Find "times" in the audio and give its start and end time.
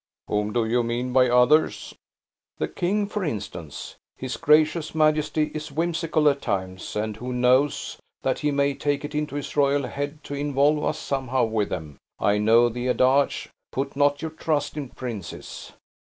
6.41-6.95